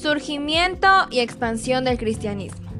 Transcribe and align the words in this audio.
Surgimiento 0.00 0.88
y 1.10 1.20
expansión 1.20 1.84
del 1.84 1.98
cristianismo. 1.98 2.70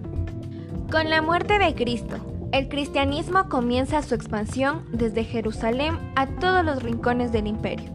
Con 0.90 1.10
la 1.10 1.20
muerte 1.20 1.58
de 1.58 1.74
Cristo, 1.74 2.16
el 2.50 2.70
cristianismo 2.70 3.50
comienza 3.50 4.00
su 4.00 4.14
expansión 4.14 4.86
desde 4.90 5.24
Jerusalén 5.24 5.98
a 6.16 6.26
todos 6.26 6.64
los 6.64 6.82
rincones 6.82 7.30
del 7.30 7.46
imperio, 7.46 7.90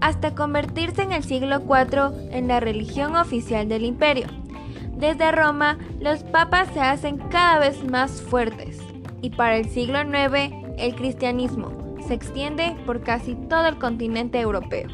hasta 0.00 0.34
convertirse 0.34 1.02
en 1.02 1.12
el 1.12 1.22
siglo 1.22 1.64
IV 1.68 2.30
en 2.30 2.48
la 2.48 2.58
religión 2.58 3.14
oficial 3.14 3.68
del 3.68 3.84
imperio. 3.84 4.26
Desde 4.96 5.32
Roma, 5.32 5.76
los 6.00 6.22
papas 6.22 6.68
se 6.72 6.80
hacen 6.80 7.18
cada 7.18 7.58
vez 7.58 7.84
más 7.84 8.22
fuertes 8.22 8.78
y 9.20 9.28
para 9.28 9.58
el 9.58 9.68
siglo 9.68 10.00
IX 10.00 10.54
el 10.78 10.94
cristianismo 10.94 11.98
se 12.08 12.14
extiende 12.14 12.74
por 12.86 13.02
casi 13.02 13.34
todo 13.34 13.66
el 13.66 13.76
continente 13.76 14.40
europeo. 14.40 14.88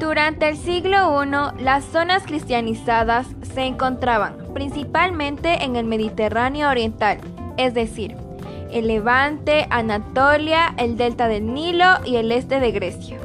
Durante 0.00 0.48
el 0.48 0.56
siglo 0.56 1.22
I, 1.22 1.62
las 1.62 1.84
zonas 1.84 2.22
cristianizadas 2.22 3.26
se 3.54 3.64
encontraban 3.64 4.34
principalmente 4.54 5.62
en 5.62 5.76
el 5.76 5.84
Mediterráneo 5.84 6.70
oriental, 6.70 7.18
es 7.58 7.74
decir, 7.74 8.16
el 8.72 8.86
Levante, 8.86 9.66
Anatolia, 9.68 10.74
el 10.78 10.96
delta 10.96 11.28
del 11.28 11.52
Nilo 11.52 11.98
y 12.06 12.16
el 12.16 12.32
este 12.32 12.60
de 12.60 12.72
Grecia. 12.72 13.18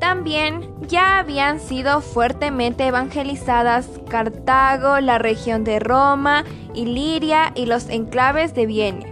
También 0.00 0.62
ya 0.88 1.18
habían 1.18 1.60
sido 1.60 2.00
fuertemente 2.00 2.86
evangelizadas 2.86 3.86
Cartago, 4.08 5.00
la 5.00 5.18
región 5.18 5.62
de 5.62 5.78
Roma, 5.78 6.44
Iliria 6.72 7.52
y 7.54 7.66
los 7.66 7.90
enclaves 7.90 8.54
de 8.54 8.64
Viena, 8.64 9.06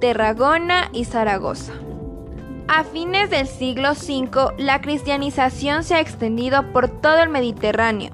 Tarragona 0.00 0.88
y 0.92 1.04
Zaragoza. 1.04 1.72
A 2.70 2.84
fines 2.84 3.30
del 3.30 3.46
siglo 3.46 3.92
V, 3.92 4.52
la 4.58 4.82
cristianización 4.82 5.84
se 5.84 5.94
ha 5.94 6.00
extendido 6.00 6.70
por 6.74 6.88
todo 6.88 7.22
el 7.22 7.30
Mediterráneo, 7.30 8.12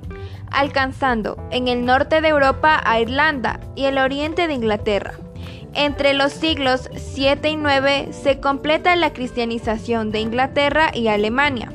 alcanzando 0.52 1.36
en 1.50 1.66
el 1.66 1.84
norte 1.84 2.20
de 2.20 2.28
Europa 2.28 2.80
a 2.84 3.00
Irlanda 3.00 3.58
y 3.74 3.86
el 3.86 3.98
oriente 3.98 4.46
de 4.46 4.54
Inglaterra. 4.54 5.14
Entre 5.74 6.14
los 6.14 6.32
siglos 6.32 6.88
7 6.94 7.50
y 7.50 7.56
9 7.56 8.10
se 8.12 8.38
completa 8.38 8.94
la 8.94 9.12
cristianización 9.12 10.12
de 10.12 10.20
Inglaterra 10.20 10.92
y 10.94 11.08
Alemania. 11.08 11.72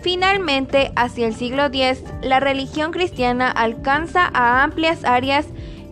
Finalmente, 0.00 0.92
hacia 0.96 1.26
el 1.26 1.34
siglo 1.34 1.66
X, 1.66 2.02
la 2.22 2.40
religión 2.40 2.90
cristiana 2.90 3.50
alcanza 3.50 4.30
a 4.32 4.62
amplias 4.62 5.04
áreas 5.04 5.46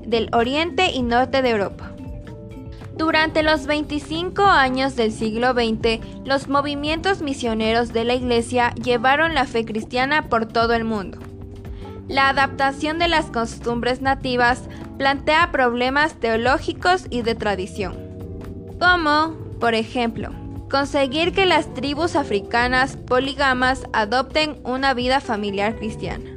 del 0.06 0.30
oriente 0.33 0.92
y 0.92 1.03
norte 1.03 1.42
de 1.42 1.50
Europa. 1.50 1.92
Durante 3.03 3.42
los 3.42 3.67
25 3.67 4.45
años 4.45 4.95
del 4.95 5.11
siglo 5.11 5.55
XX, 5.55 5.98
los 6.25 6.47
movimientos 6.47 7.20
misioneros 7.20 7.92
de 7.92 8.05
la 8.05 8.14
Iglesia 8.14 8.72
llevaron 8.77 9.34
la 9.34 9.44
fe 9.44 9.64
cristiana 9.64 10.28
por 10.28 10.47
todo 10.47 10.72
el 10.72 10.84
mundo. 10.84 11.19
La 12.06 12.28
adaptación 12.28 13.00
de 13.00 13.09
las 13.09 13.27
costumbres 13.27 14.03
nativas 14.03 14.69
plantea 14.98 15.50
problemas 15.50 16.14
teológicos 16.20 17.06
y 17.11 17.22
de 17.22 17.34
tradición, 17.34 17.97
como, 18.78 19.37
por 19.59 19.75
ejemplo, 19.75 20.31
conseguir 20.70 21.33
que 21.33 21.44
las 21.44 21.75
tribus 21.75 22.14
africanas 22.14 22.97
polígamas 22.97 23.83
adopten 23.92 24.61
una 24.62 24.94
vida 24.94 25.19
familiar 25.19 25.75
cristiana. 25.75 26.31